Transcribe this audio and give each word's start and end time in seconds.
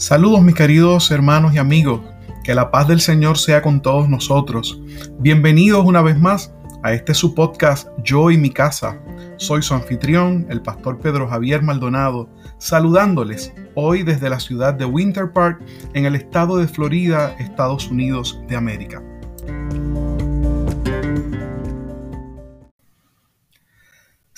Saludos 0.00 0.40
mis 0.40 0.54
queridos 0.54 1.10
hermanos 1.10 1.52
y 1.54 1.58
amigos, 1.58 2.00
que 2.42 2.54
la 2.54 2.70
paz 2.70 2.88
del 2.88 3.02
Señor 3.02 3.36
sea 3.36 3.60
con 3.60 3.82
todos 3.82 4.08
nosotros. 4.08 4.80
Bienvenidos 5.18 5.84
una 5.84 6.00
vez 6.00 6.18
más 6.18 6.54
a 6.82 6.94
este 6.94 7.12
su 7.12 7.34
podcast 7.34 7.86
Yo 8.02 8.30
y 8.30 8.38
mi 8.38 8.48
casa. 8.48 8.98
Soy 9.36 9.60
su 9.60 9.74
anfitrión, 9.74 10.46
el 10.48 10.62
pastor 10.62 10.98
Pedro 11.00 11.28
Javier 11.28 11.60
Maldonado, 11.60 12.30
saludándoles 12.56 13.52
hoy 13.74 14.02
desde 14.02 14.30
la 14.30 14.40
ciudad 14.40 14.72
de 14.72 14.86
Winter 14.86 15.34
Park, 15.34 15.60
en 15.92 16.06
el 16.06 16.14
estado 16.14 16.56
de 16.56 16.66
Florida, 16.66 17.36
Estados 17.38 17.90
Unidos 17.90 18.40
de 18.48 18.56
América. 18.56 19.02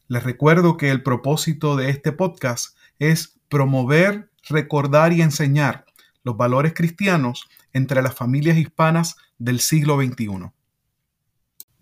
Les 0.06 0.22
recuerdo 0.22 0.76
que 0.76 0.90
el 0.90 1.02
propósito 1.02 1.74
de 1.74 1.90
este 1.90 2.12
podcast 2.12 2.76
es 3.00 3.36
promover, 3.48 4.30
recordar 4.48 5.12
y 5.12 5.22
enseñar 5.22 5.84
los 6.22 6.36
valores 6.36 6.72
cristianos 6.72 7.48
entre 7.72 8.00
las 8.00 8.14
familias 8.14 8.58
hispanas 8.58 9.16
del 9.38 9.58
siglo 9.58 10.00
XXI. 10.00 10.52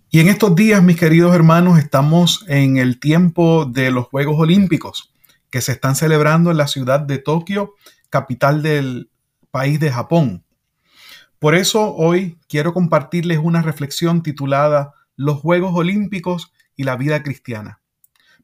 Y 0.09 0.21
en 0.21 0.29
estos 0.29 0.57
días, 0.57 0.83
mis 0.83 0.97
queridos 0.97 1.35
hermanos, 1.35 1.79
estamos 1.79 2.47
en 2.49 2.79
el 2.79 2.99
tiempo 2.99 3.67
de 3.67 3.91
los 3.91 4.07
Juegos 4.07 4.37
Olímpicos 4.39 5.13
que 5.51 5.61
se 5.61 5.73
están 5.73 5.97
celebrando 5.97 6.51
en 6.51 6.57
la 6.57 6.67
ciudad 6.67 7.01
de 7.01 7.19
Tokio, 7.19 7.75
capital 8.11 8.63
del 8.63 9.11
país 9.51 9.81
de 9.81 9.91
Japón. 9.91 10.45
Por 11.39 11.55
eso 11.55 11.95
hoy 11.95 12.39
quiero 12.49 12.75
compartirles 12.75 13.39
una 13.39 13.63
reflexión 13.63 14.23
titulada 14.23 14.95
Los 15.17 15.39
Juegos 15.39 15.73
Olímpicos 15.75 16.53
y 16.77 16.85
la 16.85 16.97
vida 16.97 17.23
cristiana. 17.23 17.81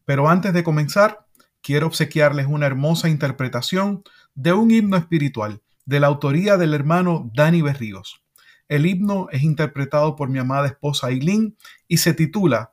Pero 0.05 0.29
antes 0.29 0.53
de 0.53 0.65
comenzar, 0.65 1.27
quiero 1.61 1.87
obsequiarles 1.87 2.47
una 2.47 2.67
hermosa 2.67 3.09
interpretación 3.09 4.05
de 4.35 4.53
un 4.53 4.71
himno 4.71 4.97
espiritual 4.97 5.63
de 5.87 6.01
la 6.01 6.07
autoría 6.07 6.57
del 6.57 6.75
hermano 6.75 7.31
Dani 7.35 7.63
Berríos. 7.63 8.23
El 8.69 8.87
himno 8.87 9.29
es 9.31 9.43
interpretado 9.43 10.17
por 10.17 10.29
mi 10.29 10.39
amada 10.39 10.67
esposa 10.67 11.09
Aileen 11.09 11.57
y 11.89 11.99
se 11.99 12.15
titula 12.15 12.73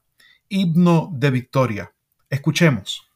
Himno 0.49 1.09
de 1.13 1.31
Victoria. 1.31 1.93
Escuchemos. 2.29 3.10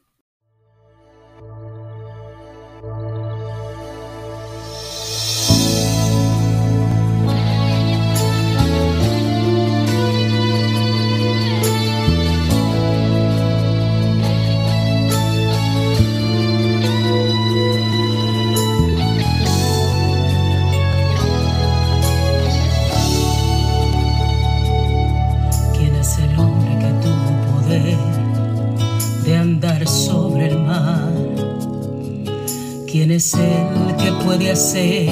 Hacer 34.56 35.09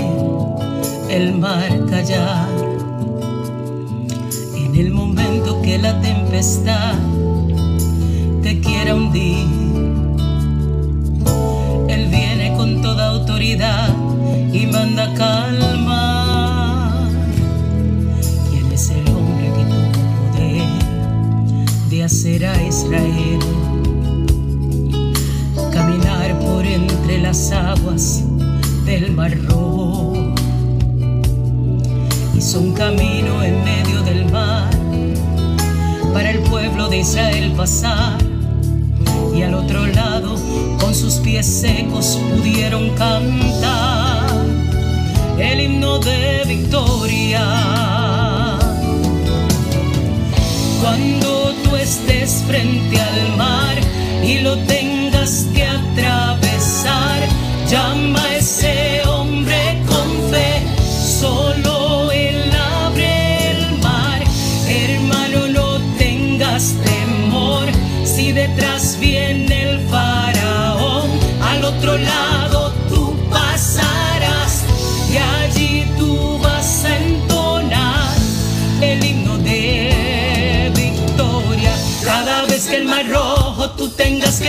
el 1.09 1.33
mar 1.38 1.86
callar? 1.89 2.47
En 4.55 4.73
el 4.73 4.91
momento 4.91 5.62
que 5.62 5.78
la 5.78 6.00
tempestad 6.00 6.95
te 8.41 8.62
quiera 8.62 8.95
hundir, 8.95 9.50
Él 11.90 12.07
viene 12.07 12.53
con 12.56 12.81
toda 12.81 13.09
autoridad 13.09 13.90
y 14.53 14.66
manda 14.68 15.13
calma. 15.13 17.09
¿Quién 18.50 18.72
es 18.72 18.91
el 18.91 19.06
hombre 19.09 19.51
que 19.57 19.66
tuvo 19.66 19.91
poder 20.31 21.89
de 21.89 22.03
hacer 22.06 22.45
a 22.45 22.63
Israel? 22.63 23.39
entre 26.66 27.19
las 27.19 27.51
aguas 27.51 28.22
mar 29.13 29.31
rojo. 29.47 30.13
Hizo 32.35 32.59
un 32.59 32.74
camino 32.74 33.44
en 33.44 33.63
medio 33.63 34.01
del 34.01 34.31
mar 34.31 34.69
para 36.13 36.31
el 36.31 36.40
pueblo 36.40 36.90
de 36.90 37.00
Israel 37.00 37.53
pasar. 37.56 38.18
Y 39.35 39.41
al 39.44 39.53
otro 39.56 39.85
lado, 39.88 40.35
con 40.79 40.94
sus 40.96 41.16
pies 41.16 41.46
secos, 41.46 42.19
pudieron 42.35 42.90
cantar 42.91 44.28
el 45.38 45.62
himno 45.62 46.00
de 46.00 46.44
victoria. 46.47 47.45
Cuando 50.81 51.53
tú 51.63 51.75
estés 51.75 52.44
frente 52.47 53.00
al 53.00 53.38
mar 53.38 53.75
y 54.24 54.40
lo 54.40 54.57
tengas 54.59 55.47
que 55.53 55.66
atravesar. 55.66 57.28
Llama 57.69 58.32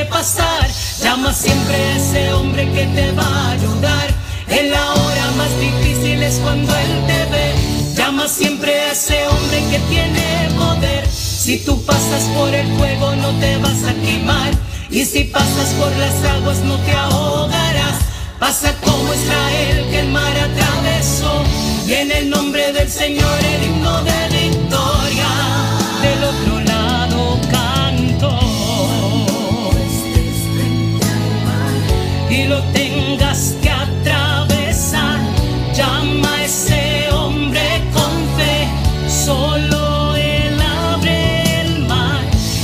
pasar. 0.04 0.68
Llama 1.02 1.32
siempre 1.32 1.74
a 1.74 1.96
ese 1.96 2.32
hombre 2.32 2.70
que 2.72 2.86
te 2.86 3.12
va 3.12 3.26
a 3.26 3.50
ayudar. 3.52 4.08
En 4.48 4.70
la 4.70 4.92
hora 4.92 5.30
más 5.36 5.60
difícil 5.60 6.22
es 6.22 6.36
cuando 6.36 6.74
Él 6.76 7.06
te 7.06 7.24
ve. 7.32 7.54
Llama 7.96 8.28
siempre 8.28 8.72
a 8.80 8.92
ese 8.92 9.26
hombre 9.26 9.58
que 9.70 9.78
tiene 9.90 10.48
poder. 10.56 11.06
Si 11.08 11.58
tú 11.58 11.82
pasas 11.84 12.24
por 12.36 12.54
el 12.54 12.66
fuego 12.76 13.16
no 13.16 13.30
te 13.38 13.56
vas 13.58 13.84
a 13.84 13.94
quemar. 13.94 14.52
Y 14.90 15.04
si 15.04 15.24
pasas 15.24 15.70
por 15.78 15.90
las 15.96 16.14
aguas 16.36 16.58
no 16.60 16.76
te 16.78 16.92
ahogarás. 16.92 17.98
Pasa 18.38 18.74
como 18.80 19.14
Israel 19.14 19.86
que 19.90 20.00
el 20.00 20.08
mar 20.08 20.32
atravesó. 20.36 21.42
Y 21.86 21.94
en 21.94 22.12
el 22.12 22.30
nombre 22.30 22.72
del 22.72 22.90
Señor 22.90 23.38
el 23.54 23.64
himno 23.64 24.02
de 24.02 24.33
tengas 32.72 33.56
que 33.62 33.70
atravesar. 33.70 35.18
Llama 35.74 36.34
a 36.34 36.44
ese 36.44 37.08
hombre 37.10 37.82
con 37.92 38.12
fe, 38.36 38.68
solo 39.08 40.14
él 40.16 40.60
abre 40.60 41.60
el 41.62 41.86
mar. 41.86 42.22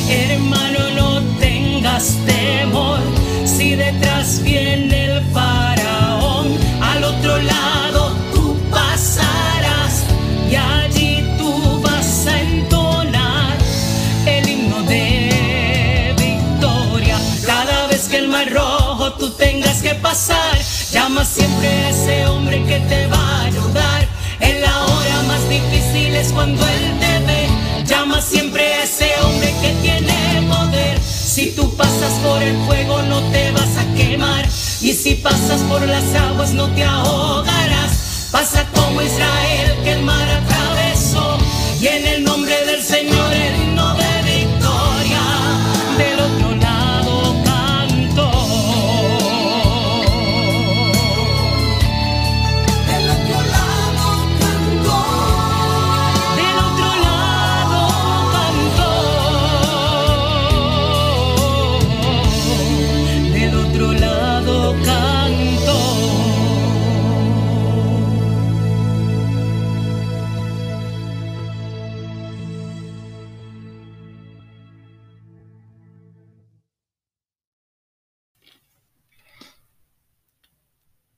Hermano, 0.08 0.80
no 0.96 1.20
tengas 1.40 2.16
temor 2.26 3.00
si 3.44 3.74
detrás 3.74 4.42
viene 4.42 5.06
el 5.06 5.22
faraón. 5.32 6.56
Al 6.80 7.04
otro 7.04 7.38
lado 7.38 8.14
tú 8.32 8.56
pasarás 8.70 10.04
y 10.50 10.54
allí 10.54 11.24
tú 11.38 11.80
vas 11.82 12.26
a 12.26 12.40
entonar 12.40 13.56
el 14.26 14.48
himno 14.48 14.82
de 14.82 16.14
victoria. 16.16 17.18
Cada 17.44 17.86
vez 17.88 18.08
que 18.08 18.18
el 18.18 18.28
mar 18.28 18.48
que 18.48 18.79
Llama 20.90 21.24
siempre 21.24 21.68
a 21.68 21.90
ese 21.90 22.26
hombre 22.26 22.64
que 22.64 22.80
te 22.80 23.06
va 23.06 23.16
a 23.16 23.44
ayudar. 23.44 24.08
En 24.40 24.60
la 24.60 24.84
hora 24.84 25.22
más 25.28 25.48
difícil 25.48 26.16
es 26.16 26.32
cuando 26.32 26.66
él 26.66 26.98
te 26.98 27.18
ve. 27.26 27.48
Llama 27.86 28.20
siempre 28.20 28.74
a 28.74 28.82
ese 28.82 29.12
hombre 29.22 29.54
que 29.62 29.68
tiene 29.82 30.48
poder. 30.48 30.98
Si 31.00 31.52
tú 31.52 31.76
pasas 31.76 32.12
por 32.24 32.42
el 32.42 32.56
fuego 32.66 33.00
no 33.02 33.20
te 33.30 33.52
vas 33.52 33.76
a 33.76 33.94
quemar. 33.94 34.44
Y 34.80 34.94
si 34.94 35.14
pasas 35.14 35.60
por 35.68 35.80
las 35.86 36.12
aguas 36.16 36.54
no 36.54 36.66
te 36.70 36.82
ahogarás. 36.82 38.28
Pasa 38.32 38.66
como 38.74 39.00
Israel 39.02 39.78
que 39.84 39.92
el 39.92 40.02
mar 40.02 40.28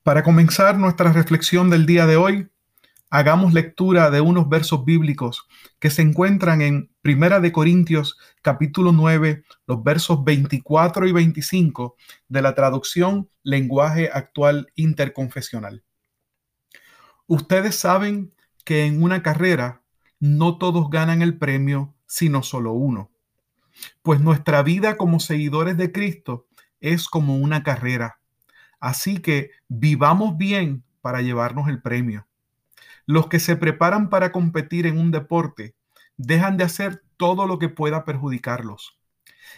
Para 0.03 0.21
comenzar 0.21 0.77
nuestra 0.77 1.13
reflexión 1.13 1.69
del 1.69 1.85
día 1.85 2.05
de 2.05 2.17
hoy, 2.17 2.49
hagamos 3.09 3.53
lectura 3.53 4.11
de 4.11 4.19
unos 4.19 4.49
versos 4.49 4.83
bíblicos 4.83 5.47
que 5.79 5.89
se 5.89 6.01
encuentran 6.01 6.61
en 6.61 6.93
Primera 7.01 7.39
de 7.39 7.53
Corintios 7.53 8.17
capítulo 8.41 8.91
9, 8.91 9.45
los 9.65 9.81
versos 9.81 10.21
24 10.25 11.07
y 11.07 11.13
25 11.13 11.95
de 12.27 12.41
la 12.41 12.53
traducción 12.53 13.29
Lenguaje 13.43 14.09
Actual 14.11 14.67
Interconfesional. 14.75 15.85
Ustedes 17.25 17.75
saben 17.75 18.33
que 18.65 18.85
en 18.85 19.01
una 19.01 19.23
carrera 19.23 19.83
no 20.19 20.57
todos 20.57 20.89
ganan 20.89 21.21
el 21.21 21.37
premio, 21.37 21.95
sino 22.07 22.43
solo 22.43 22.73
uno. 22.73 23.09
Pues 24.01 24.19
nuestra 24.19 24.63
vida 24.63 24.97
como 24.97 25.21
seguidores 25.21 25.77
de 25.77 25.93
Cristo 25.93 26.47
es 26.81 27.07
como 27.07 27.37
una 27.37 27.63
carrera 27.63 28.19
Así 28.83 29.19
que 29.19 29.51
vivamos 29.69 30.35
bien 30.35 30.83
para 30.99 31.21
llevarnos 31.21 31.69
el 31.69 31.81
premio. 31.81 32.27
Los 33.05 33.27
que 33.27 33.39
se 33.39 33.55
preparan 33.55 34.09
para 34.09 34.33
competir 34.33 34.87
en 34.87 34.97
un 34.97 35.09
deporte 35.09 35.73
dejan 36.17 36.57
de 36.57 36.65
hacer 36.65 37.01
todo 37.15 37.47
lo 37.47 37.59
que 37.59 37.69
pueda 37.69 38.03
perjudicarlos 38.03 38.99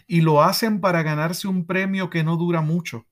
y 0.05 0.21
lo 0.21 0.43
hacen 0.43 0.79
para 0.79 1.01
ganarse 1.01 1.47
un 1.47 1.65
premio 1.65 2.11
que 2.11 2.23
no 2.23 2.37
dura 2.37 2.61
mucho. 2.61 3.07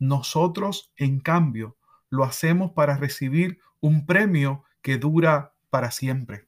Nosotros, 0.00 0.90
en 0.96 1.20
cambio, 1.20 1.76
lo 2.08 2.24
hacemos 2.24 2.70
para 2.70 2.96
recibir 2.96 3.58
un 3.80 4.06
premio 4.06 4.64
que 4.80 4.96
dura 4.96 5.52
para 5.68 5.90
siempre. 5.90 6.46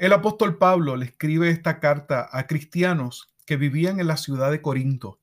El 0.00 0.12
apóstol 0.12 0.58
Pablo 0.58 0.96
le 0.96 1.04
escribe 1.04 1.48
esta 1.48 1.78
carta 1.78 2.28
a 2.32 2.48
cristianos 2.48 3.32
que 3.46 3.56
vivían 3.56 4.00
en 4.00 4.08
la 4.08 4.16
ciudad 4.16 4.50
de 4.50 4.60
Corinto 4.60 5.19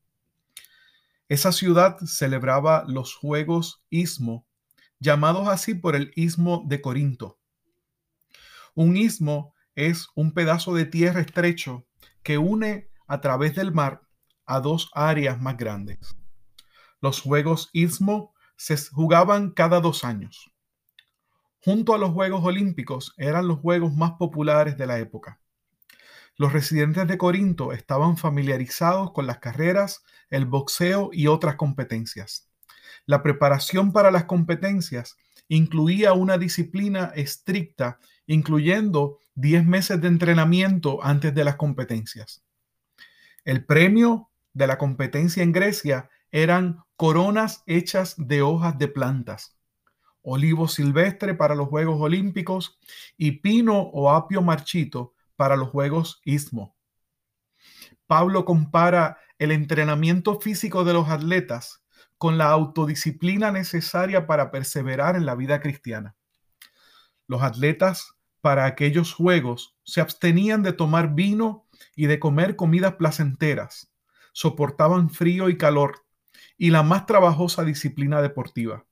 esa 1.29 1.51
ciudad 1.51 1.97
celebraba 2.05 2.85
los 2.87 3.15
Juegos 3.15 3.83
Istmo, 3.89 4.45
llamados 4.99 5.47
así 5.47 5.75
por 5.75 5.95
el 5.95 6.11
Istmo 6.15 6.63
de 6.67 6.81
Corinto. 6.81 7.37
Un 8.75 8.95
istmo 8.95 9.53
es 9.75 10.07
un 10.15 10.33
pedazo 10.33 10.73
de 10.73 10.85
tierra 10.85 11.19
estrecho 11.19 11.85
que 12.23 12.37
une 12.37 12.89
a 13.07 13.21
través 13.21 13.55
del 13.55 13.73
mar 13.73 14.01
a 14.45 14.59
dos 14.59 14.89
áreas 14.93 15.41
más 15.41 15.57
grandes. 15.57 16.15
Los 17.01 17.21
Juegos 17.21 17.69
Istmo 17.73 18.33
se 18.55 18.77
jugaban 18.77 19.51
cada 19.51 19.81
dos 19.81 20.03
años. 20.03 20.51
Junto 21.63 21.93
a 21.93 21.97
los 21.97 22.11
Juegos 22.11 22.43
Olímpicos 22.45 23.13
eran 23.17 23.47
los 23.47 23.59
juegos 23.59 23.93
más 23.93 24.13
populares 24.13 24.77
de 24.77 24.87
la 24.87 24.99
época. 24.99 25.41
Los 26.37 26.53
residentes 26.53 27.07
de 27.07 27.17
Corinto 27.17 27.73
estaban 27.73 28.15
familiarizados 28.15 29.11
con 29.11 29.25
las 29.25 29.39
carreras, 29.39 30.03
el 30.29 30.45
boxeo 30.45 31.09
y 31.11 31.25
otras 31.25 31.55
competencias. 31.55 32.47
La 33.07 33.23
preparación 33.23 33.91
para 33.91 34.11
las 34.11 34.25
competencias 34.25 35.17
incluía 35.47 36.13
una 36.13 36.37
disciplina 36.37 37.11
estricta, 37.15 37.97
incluyendo 38.27 39.17
10 39.33 39.65
meses 39.65 39.99
de 39.99 40.09
entrenamiento 40.09 41.03
antes 41.03 41.33
de 41.33 41.43
las 41.43 41.55
competencias. 41.55 42.43
El 43.43 43.65
premio 43.65 44.29
de 44.53 44.67
la 44.67 44.77
competencia 44.77 45.41
en 45.41 45.51
Grecia 45.51 46.09
eran 46.31 46.83
coronas 46.97 47.63
hechas 47.65 48.13
de 48.17 48.43
hojas 48.43 48.77
de 48.77 48.89
plantas, 48.89 49.57
olivo 50.21 50.67
silvestre 50.67 51.33
para 51.33 51.55
los 51.55 51.69
Juegos 51.69 51.99
Olímpicos 51.99 52.77
y 53.17 53.39
pino 53.39 53.79
o 53.79 54.11
apio 54.11 54.43
marchito 54.43 55.15
para 55.37 55.55
los 55.55 55.69
Juegos 55.69 56.21
Istmo. 56.25 56.75
Pablo 58.07 58.43
compara 58.43 59.19
el 59.39 59.51
entrenamiento 59.51 60.39
físico 60.39 60.83
de 60.83 60.93
los 60.93 61.09
atletas 61.09 61.83
con 62.17 62.37
la 62.37 62.49
autodisciplina 62.49 63.51
necesaria 63.51 64.27
para 64.27 64.51
perseverar 64.51 65.15
en 65.15 65.25
la 65.25 65.35
vida 65.35 65.61
cristiana. 65.61 66.15
Los 67.27 67.43
atletas 67.43 68.15
para 68.41 68.65
aquellos 68.65 69.13
juegos 69.13 69.77
se 69.83 70.01
abstenían 70.01 70.63
de 70.63 70.73
tomar 70.73 71.13
vino 71.13 71.67
y 71.95 72.07
de 72.07 72.19
comer 72.19 72.55
comidas 72.55 72.95
placenteras, 72.95 73.91
soportaban 74.33 75.09
frío 75.09 75.49
y 75.49 75.57
calor 75.57 76.05
y 76.57 76.71
la 76.71 76.81
más 76.81 77.05
trabajosa 77.05 77.63
disciplina 77.63 78.21
deportiva. 78.21 78.85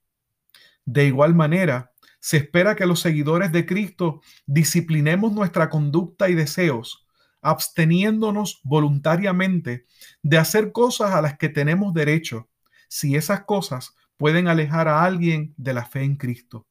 De 0.84 1.06
igual 1.06 1.34
manera, 1.34 1.92
se 2.26 2.38
espera 2.38 2.74
que 2.74 2.86
los 2.86 2.98
seguidores 2.98 3.52
de 3.52 3.66
Cristo 3.66 4.20
disciplinemos 4.46 5.32
nuestra 5.32 5.70
conducta 5.70 6.28
y 6.28 6.34
deseos, 6.34 7.06
absteniéndonos 7.40 8.62
voluntariamente 8.64 9.86
de 10.24 10.36
hacer 10.36 10.72
cosas 10.72 11.12
a 11.12 11.22
las 11.22 11.38
que 11.38 11.48
tenemos 11.48 11.94
derecho, 11.94 12.50
si 12.88 13.14
esas 13.14 13.44
cosas 13.44 13.94
pueden 14.16 14.48
alejar 14.48 14.88
a 14.88 15.04
alguien 15.04 15.54
de 15.56 15.72
la 15.72 15.84
fe 15.84 16.02
en 16.02 16.16
Cristo. 16.16 16.66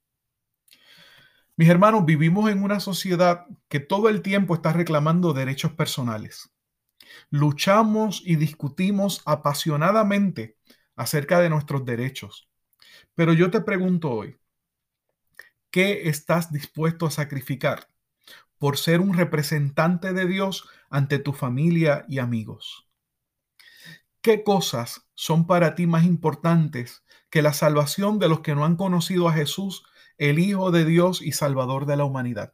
Mis 1.56 1.70
hermanos, 1.70 2.04
vivimos 2.04 2.52
en 2.52 2.62
una 2.62 2.82
sociedad 2.82 3.46
que 3.70 3.80
todo 3.80 4.10
el 4.10 4.22
tiempo 4.22 4.56
está 4.56 4.74
reclamando 4.74 5.32
derechos 5.32 5.72
personales. 5.72 6.52
Luchamos 7.30 8.22
y 8.26 8.36
discutimos 8.36 9.22
apasionadamente 9.26 10.58
acerca 10.98 11.40
de 11.40 11.50
nuestros 11.50 11.86
derechos. 11.86 12.50
Pero 13.14 13.32
yo 13.32 13.50
te 13.52 13.62
pregunto 13.62 14.12
hoy, 14.12 14.36
¿Qué 15.76 16.08
estás 16.08 16.54
dispuesto 16.54 17.06
a 17.06 17.12
sacrificar 17.12 17.90
por 18.58 18.78
ser 18.78 19.02
un 19.02 19.14
representante 19.14 20.14
de 20.14 20.26
Dios 20.26 20.70
ante 20.90 21.20
tu 21.20 21.34
familia 21.34 22.06
y 22.08 22.20
amigos? 22.20 22.90
¿Qué 24.22 24.42
cosas 24.46 25.10
son 25.16 25.48
para 25.48 25.76
ti 25.76 25.86
más 25.86 26.06
importantes 26.06 27.04
que 27.30 27.42
la 27.42 27.52
salvación 27.52 28.20
de 28.20 28.30
los 28.30 28.40
que 28.40 28.56
no 28.56 28.64
han 28.64 28.78
conocido 28.78 29.28
a 29.28 29.34
Jesús, 29.34 29.84
el 30.18 30.40
Hijo 30.40 30.72
de 30.72 30.86
Dios 30.86 31.22
y 31.22 31.34
Salvador 31.34 31.86
de 31.86 31.98
la 31.98 32.06
humanidad? 32.06 32.54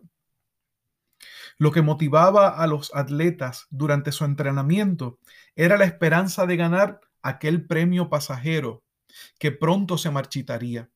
Lo 1.60 1.72
que 1.72 1.84
motivaba 1.84 2.48
a 2.48 2.66
los 2.66 2.92
atletas 2.96 3.68
durante 3.70 4.12
su 4.12 4.26
entrenamiento 4.26 5.20
era 5.54 5.78
la 5.78 5.86
esperanza 5.86 6.48
de 6.48 6.58
ganar 6.58 7.02
aquel 7.22 7.68
premio 7.68 8.10
pasajero 8.10 8.84
que 9.38 9.52
pronto 9.52 10.00
se 10.00 10.10
marchitaría 10.10 10.90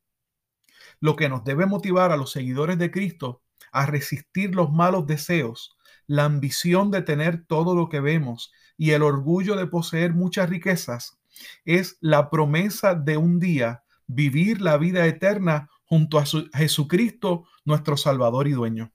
lo 1.00 1.16
que 1.16 1.30
nos 1.30 1.44
debe 1.44 1.66
motivar 1.66 2.12
a 2.12 2.18
los 2.18 2.32
seguidores 2.32 2.78
de 2.78 2.92
Cristo 2.92 3.42
a 3.72 3.86
resistir 3.86 4.56
los 4.56 4.72
malos 4.72 5.06
deseos, 5.06 5.78
la 6.08 6.26
ambición 6.26 6.92
de 6.92 7.02
tener 7.02 7.46
todo 7.46 7.76
lo 7.76 7.90
que 7.90 8.00
vemos 8.00 8.52
y 8.78 8.92
el 8.92 9.04
orgullo 9.04 9.56
de 9.56 9.68
poseer 9.68 10.14
muchas 10.14 10.50
riquezas, 10.50 11.18
es 11.66 11.98
la 12.02 12.30
promesa 12.30 12.96
de 12.96 13.18
un 13.18 13.40
día 13.40 13.84
vivir 14.08 14.62
la 14.62 14.78
vida 14.78 15.06
eterna 15.06 15.70
junto 15.86 16.20
a 16.20 16.26
Jesucristo, 16.54 17.46
nuestro 17.64 17.98
Salvador 17.98 18.48
y 18.48 18.52
dueño. 18.52 18.92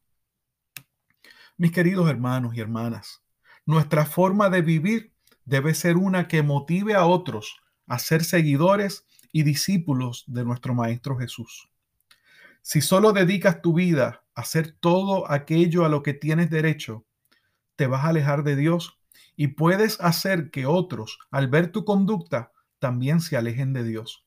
Mis 1.57 1.73
queridos 1.73 2.09
hermanos 2.09 2.55
y 2.55 2.61
hermanas, 2.61 3.23
nuestra 3.67 4.07
forma 4.07 4.49
de 4.49 4.63
vivir 4.63 5.13
debe 5.45 5.75
ser 5.75 5.97
una 5.97 6.27
que 6.27 6.43
motive 6.43 6.95
a 6.95 7.05
otros 7.05 7.61
a 7.87 7.99
ser 7.99 8.25
seguidores 8.25 9.05
y 9.33 9.43
discípulos 9.43 10.25
de 10.27 10.45
nuestro 10.45 10.75
Maestro 10.75 11.19
Jesús. 11.19 11.69
Si 12.63 12.81
solo 12.81 13.13
dedicas 13.13 13.63
tu 13.63 13.73
vida 13.73 14.25
a 14.35 14.43
hacer 14.43 14.73
todo 14.73 15.31
aquello 15.31 15.85
a 15.85 15.89
lo 15.89 16.03
que 16.03 16.15
tienes 16.15 16.51
derecho, 16.51 17.07
te 17.77 17.87
vas 17.87 18.05
a 18.05 18.09
alejar 18.09 18.45
de 18.45 18.57
Dios 18.57 18.99
y 19.35 19.49
puedes 19.49 20.01
hacer 20.01 20.51
que 20.51 20.67
otros, 20.67 21.19
al 21.31 21.49
ver 21.49 21.73
tu 21.73 21.85
conducta, 21.85 22.53
también 22.79 23.21
se 23.21 23.37
alejen 23.37 23.73
de 23.73 23.85
Dios. 23.85 24.27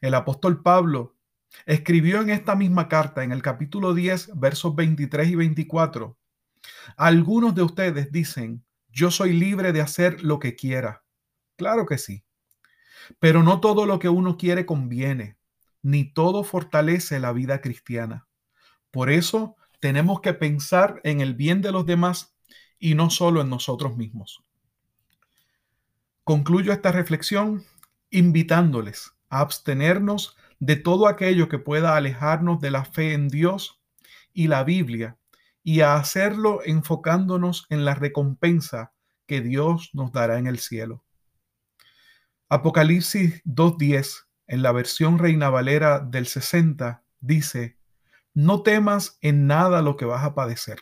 El 0.00 0.14
apóstol 0.14 0.62
Pablo 0.62 1.16
escribió 1.64 2.20
en 2.20 2.30
esta 2.30 2.54
misma 2.54 2.88
carta, 2.88 3.24
en 3.24 3.32
el 3.32 3.40
capítulo 3.40 3.94
10, 3.94 4.38
versos 4.38 4.74
23 4.74 5.28
y 5.28 5.34
24, 5.34 6.18
algunos 6.96 7.54
de 7.54 7.62
ustedes 7.62 8.12
dicen, 8.12 8.64
yo 8.90 9.10
soy 9.10 9.32
libre 9.32 9.72
de 9.72 9.80
hacer 9.80 10.22
lo 10.22 10.38
que 10.38 10.56
quiera. 10.56 11.04
Claro 11.56 11.86
que 11.86 11.96
sí. 11.96 12.24
Pero 13.18 13.42
no 13.42 13.60
todo 13.60 13.86
lo 13.86 13.98
que 13.98 14.10
uno 14.10 14.36
quiere 14.36 14.66
conviene 14.66 15.37
ni 15.82 16.04
todo 16.12 16.44
fortalece 16.44 17.20
la 17.20 17.32
vida 17.32 17.60
cristiana. 17.60 18.26
Por 18.90 19.10
eso 19.10 19.56
tenemos 19.80 20.20
que 20.20 20.34
pensar 20.34 21.00
en 21.04 21.20
el 21.20 21.34
bien 21.34 21.62
de 21.62 21.72
los 21.72 21.86
demás 21.86 22.34
y 22.78 22.94
no 22.94 23.10
solo 23.10 23.40
en 23.40 23.50
nosotros 23.50 23.96
mismos. 23.96 24.42
Concluyo 26.24 26.72
esta 26.72 26.92
reflexión 26.92 27.64
invitándoles 28.10 29.12
a 29.28 29.40
abstenernos 29.40 30.36
de 30.58 30.76
todo 30.76 31.06
aquello 31.06 31.48
que 31.48 31.58
pueda 31.58 31.96
alejarnos 31.96 32.60
de 32.60 32.70
la 32.70 32.84
fe 32.84 33.12
en 33.12 33.28
Dios 33.28 33.80
y 34.32 34.48
la 34.48 34.64
Biblia 34.64 35.16
y 35.62 35.80
a 35.80 35.96
hacerlo 35.96 36.60
enfocándonos 36.64 37.66
en 37.70 37.84
la 37.84 37.94
recompensa 37.94 38.92
que 39.26 39.40
Dios 39.40 39.90
nos 39.92 40.12
dará 40.12 40.38
en 40.38 40.46
el 40.46 40.58
cielo. 40.58 41.04
Apocalipsis 42.48 43.42
2.10 43.44 44.27
en 44.48 44.62
la 44.62 44.72
versión 44.72 45.18
Reina 45.18 45.50
Valera 45.50 46.00
del 46.00 46.26
60, 46.26 47.04
dice, 47.20 47.78
no 48.34 48.62
temas 48.62 49.18
en 49.20 49.46
nada 49.46 49.82
lo 49.82 49.96
que 49.96 50.04
vas 50.04 50.24
a 50.24 50.34
padecer. 50.34 50.80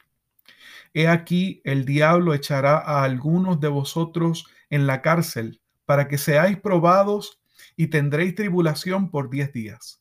He 0.94 1.08
aquí 1.08 1.60
el 1.64 1.84
diablo 1.84 2.32
echará 2.32 2.78
a 2.78 3.02
algunos 3.02 3.60
de 3.60 3.68
vosotros 3.68 4.46
en 4.70 4.86
la 4.86 5.02
cárcel 5.02 5.60
para 5.84 6.08
que 6.08 6.16
seáis 6.16 6.58
probados 6.58 7.42
y 7.76 7.88
tendréis 7.88 8.34
tribulación 8.34 9.10
por 9.10 9.28
diez 9.30 9.52
días. 9.52 10.00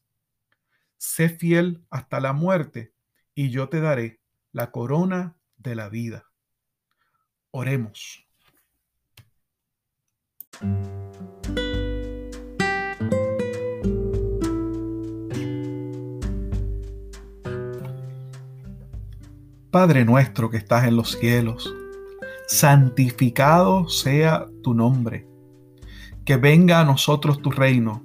Sé 0.98 1.30
fiel 1.30 1.84
hasta 1.90 2.20
la 2.20 2.34
muerte, 2.34 2.94
y 3.34 3.50
yo 3.50 3.68
te 3.68 3.82
daré 3.82 4.22
la 4.54 4.72
corona 4.72 5.36
de 5.58 5.76
la 5.76 5.90
vida. 5.90 6.26
Oremos. 7.52 8.26
Padre 19.76 20.06
nuestro 20.06 20.50
que 20.50 20.56
estás 20.56 20.88
en 20.88 20.96
los 20.96 21.12
cielos, 21.12 21.70
santificado 22.48 23.90
sea 23.90 24.46
tu 24.64 24.74
nombre. 24.74 25.28
Que 26.24 26.38
venga 26.38 26.80
a 26.80 26.86
nosotros 26.86 27.42
tu 27.42 27.52
reino 27.52 28.02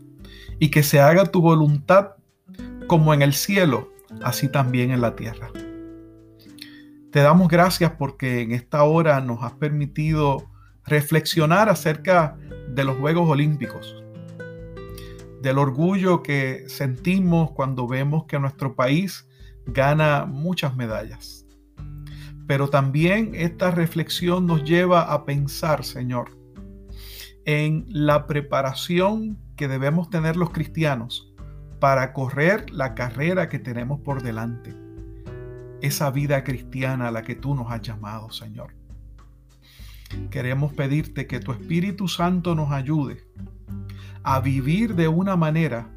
y 0.59 0.73
que 0.73 0.83
se 0.83 0.99
haga 0.99 1.27
tu 1.27 1.41
voluntad 1.41 2.17
como 2.89 3.15
en 3.15 3.23
el 3.23 3.35
cielo, 3.35 3.93
así 4.25 4.49
también 4.49 4.91
en 4.91 5.01
la 5.01 5.15
tierra. 5.15 5.53
Te 7.13 7.21
damos 7.21 7.47
gracias 7.47 7.93
porque 7.97 8.41
en 8.41 8.51
esta 8.51 8.83
hora 8.83 9.21
nos 9.21 9.45
has 9.45 9.53
permitido 9.53 10.51
reflexionar 10.85 11.69
acerca 11.69 12.37
de 12.69 12.83
los 12.83 12.97
Juegos 12.97 13.31
Olímpicos, 13.31 13.95
del 15.41 15.57
orgullo 15.57 16.25
que 16.25 16.65
sentimos 16.67 17.53
cuando 17.53 17.87
vemos 17.87 18.25
que 18.25 18.41
nuestro 18.41 18.75
país 18.75 19.29
gana 19.67 20.27
muchas 20.27 20.75
medallas. 20.75 21.40
Pero 22.51 22.69
también 22.69 23.31
esta 23.37 23.71
reflexión 23.71 24.45
nos 24.45 24.65
lleva 24.65 25.13
a 25.13 25.25
pensar, 25.25 25.85
Señor, 25.85 26.37
en 27.45 27.85
la 27.87 28.27
preparación 28.27 29.39
que 29.55 29.69
debemos 29.69 30.11
tener 30.11 30.37
los 30.37 30.51
cristianos 30.51 31.33
para 31.79 32.13
correr 32.13 32.69
la 32.71 32.97
carrera 32.97 33.49
que 33.49 33.61
tenemos 33.61 34.01
por 34.01 34.25
delante. 34.25 34.75
Esa 35.81 36.11
vida 36.11 36.43
cristiana 36.43 37.07
a 37.07 37.11
la 37.13 37.23
que 37.23 37.37
tú 37.37 37.55
nos 37.55 37.71
has 37.71 37.83
llamado, 37.83 38.33
Señor. 38.33 38.75
Queremos 40.33 40.73
pedirte 40.73 41.29
que 41.29 41.39
tu 41.39 41.53
Espíritu 41.53 42.09
Santo 42.09 42.57
nos 42.57 42.73
ayude 42.73 43.23
a 44.25 44.41
vivir 44.41 44.97
de 44.97 45.07
una 45.07 45.37
manera 45.37 45.89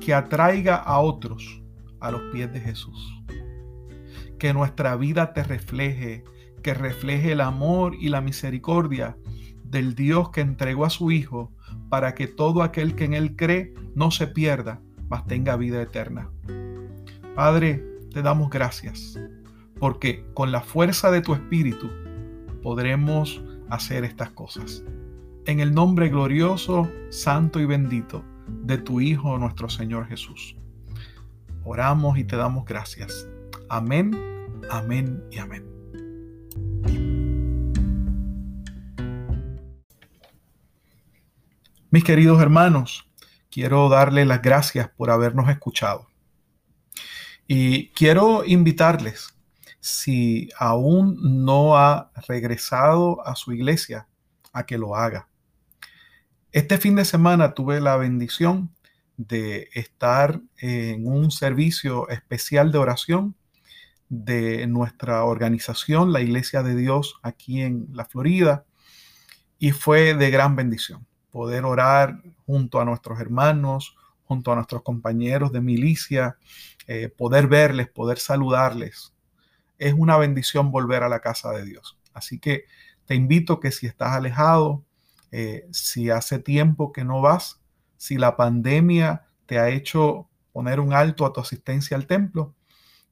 que 0.00 0.14
atraiga 0.14 0.76
a 0.76 1.00
otros 1.00 1.62
a 2.00 2.10
los 2.10 2.22
pies 2.32 2.50
de 2.50 2.60
Jesús 2.60 3.14
que 4.38 4.52
nuestra 4.52 4.96
vida 4.96 5.32
te 5.32 5.42
refleje, 5.42 6.24
que 6.62 6.74
refleje 6.74 7.32
el 7.32 7.40
amor 7.40 7.94
y 7.94 8.08
la 8.08 8.20
misericordia 8.20 9.16
del 9.64 9.94
Dios 9.94 10.30
que 10.30 10.40
entregó 10.40 10.84
a 10.84 10.90
su 10.90 11.10
Hijo 11.10 11.52
para 11.88 12.14
que 12.14 12.26
todo 12.26 12.62
aquel 12.62 12.94
que 12.94 13.04
en 13.04 13.14
Él 13.14 13.36
cree 13.36 13.74
no 13.94 14.10
se 14.10 14.26
pierda, 14.26 14.80
mas 15.08 15.26
tenga 15.26 15.56
vida 15.56 15.82
eterna. 15.82 16.30
Padre, 17.34 17.84
te 18.12 18.22
damos 18.22 18.50
gracias, 18.50 19.18
porque 19.78 20.24
con 20.34 20.52
la 20.52 20.60
fuerza 20.60 21.10
de 21.10 21.20
tu 21.20 21.34
Espíritu 21.34 21.88
podremos 22.62 23.42
hacer 23.68 24.04
estas 24.04 24.30
cosas. 24.30 24.84
En 25.46 25.60
el 25.60 25.74
nombre 25.74 26.08
glorioso, 26.08 26.90
santo 27.10 27.60
y 27.60 27.66
bendito 27.66 28.24
de 28.48 28.78
tu 28.78 29.00
Hijo 29.00 29.38
nuestro 29.38 29.68
Señor 29.68 30.06
Jesús. 30.06 30.56
Oramos 31.64 32.18
y 32.18 32.24
te 32.24 32.36
damos 32.36 32.64
gracias. 32.64 33.28
Amén, 33.70 34.18
amén 34.70 35.22
y 35.30 35.36
amén. 35.36 35.62
Mis 41.90 42.02
queridos 42.02 42.40
hermanos, 42.40 43.10
quiero 43.50 43.90
darles 43.90 44.26
las 44.26 44.40
gracias 44.40 44.88
por 44.88 45.10
habernos 45.10 45.50
escuchado. 45.50 46.08
Y 47.46 47.88
quiero 47.90 48.42
invitarles, 48.46 49.34
si 49.80 50.48
aún 50.58 51.44
no 51.44 51.76
ha 51.76 52.10
regresado 52.26 53.26
a 53.26 53.34
su 53.36 53.52
iglesia, 53.52 54.08
a 54.54 54.64
que 54.64 54.78
lo 54.78 54.96
haga. 54.96 55.28
Este 56.52 56.78
fin 56.78 56.96
de 56.96 57.04
semana 57.04 57.52
tuve 57.52 57.82
la 57.82 57.98
bendición 57.98 58.74
de 59.18 59.68
estar 59.74 60.40
en 60.56 61.06
un 61.06 61.30
servicio 61.30 62.08
especial 62.08 62.72
de 62.72 62.78
oración 62.78 63.34
de 64.08 64.66
nuestra 64.66 65.24
organización, 65.24 66.12
la 66.12 66.20
Iglesia 66.20 66.62
de 66.62 66.74
Dios 66.74 67.18
aquí 67.22 67.60
en 67.60 67.88
la 67.92 68.04
Florida, 68.04 68.64
y 69.58 69.72
fue 69.72 70.14
de 70.14 70.30
gran 70.30 70.56
bendición 70.56 71.06
poder 71.30 71.64
orar 71.64 72.22
junto 72.46 72.80
a 72.80 72.84
nuestros 72.84 73.20
hermanos, 73.20 73.96
junto 74.24 74.52
a 74.52 74.54
nuestros 74.56 74.82
compañeros 74.82 75.52
de 75.52 75.60
milicia, 75.60 76.36
eh, 76.86 77.08
poder 77.08 77.46
verles, 77.46 77.88
poder 77.88 78.18
saludarles. 78.18 79.14
Es 79.78 79.94
una 79.94 80.16
bendición 80.16 80.70
volver 80.70 81.02
a 81.02 81.08
la 81.08 81.20
casa 81.20 81.50
de 81.52 81.64
Dios. 81.64 81.98
Así 82.12 82.38
que 82.38 82.64
te 83.06 83.14
invito 83.14 83.60
que 83.60 83.70
si 83.70 83.86
estás 83.86 84.12
alejado, 84.12 84.84
eh, 85.30 85.66
si 85.70 86.10
hace 86.10 86.38
tiempo 86.38 86.92
que 86.92 87.04
no 87.04 87.20
vas, 87.20 87.60
si 87.96 88.16
la 88.16 88.36
pandemia 88.36 89.26
te 89.46 89.58
ha 89.58 89.68
hecho 89.68 90.28
poner 90.52 90.80
un 90.80 90.92
alto 90.92 91.24
a 91.24 91.32
tu 91.32 91.40
asistencia 91.40 91.96
al 91.96 92.06
templo, 92.06 92.54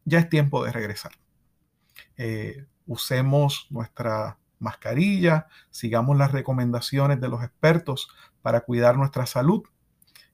ya 0.06 0.20
es 0.20 0.30
tiempo 0.30 0.64
de 0.64 0.72
regresar. 0.72 1.12
Eh, 2.16 2.64
usemos 2.86 3.66
nuestra 3.68 4.38
mascarilla, 4.58 5.48
sigamos 5.70 6.16
las 6.16 6.32
recomendaciones 6.32 7.20
de 7.20 7.28
los 7.28 7.42
expertos 7.42 8.08
para 8.40 8.62
cuidar 8.62 8.96
nuestra 8.96 9.26
salud, 9.26 9.64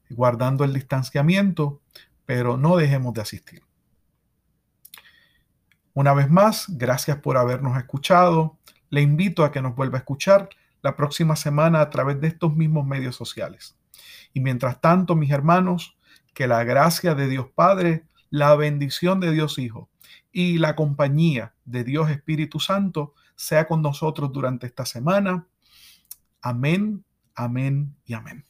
guardando 0.09 0.63
el 0.63 0.73
distanciamiento, 0.73 1.81
pero 2.25 2.55
no 2.55 2.77
dejemos 2.77 3.13
de 3.13 3.21
asistir. 3.21 3.63
Una 5.93 6.13
vez 6.13 6.29
más, 6.29 6.65
gracias 6.69 7.17
por 7.17 7.37
habernos 7.37 7.77
escuchado. 7.77 8.57
Le 8.89 9.01
invito 9.01 9.43
a 9.43 9.51
que 9.51 9.61
nos 9.61 9.75
vuelva 9.75 9.97
a 9.97 9.99
escuchar 9.99 10.49
la 10.81 10.95
próxima 10.95 11.35
semana 11.35 11.81
a 11.81 11.89
través 11.89 12.21
de 12.21 12.27
estos 12.27 12.55
mismos 12.55 12.85
medios 12.85 13.15
sociales. 13.15 13.75
Y 14.33 14.39
mientras 14.39 14.81
tanto, 14.81 15.15
mis 15.15 15.31
hermanos, 15.31 15.97
que 16.33 16.47
la 16.47 16.63
gracia 16.63 17.15
de 17.15 17.27
Dios 17.27 17.47
Padre, 17.53 18.05
la 18.33 18.55
bendición 18.55 19.19
de 19.19 19.31
Dios 19.31 19.59
Hijo 19.59 19.91
y 20.31 20.57
la 20.57 20.75
compañía 20.75 21.53
de 21.65 21.83
Dios 21.83 22.09
Espíritu 22.09 22.59
Santo 22.59 23.13
sea 23.35 23.67
con 23.67 23.83
nosotros 23.83 24.33
durante 24.33 24.65
esta 24.65 24.87
semana. 24.87 25.47
Amén, 26.41 27.05
amén 27.35 27.95
y 28.07 28.13
amén. 28.15 28.43